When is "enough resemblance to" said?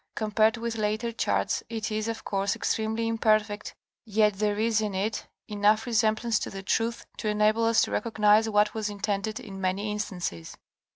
5.47-6.49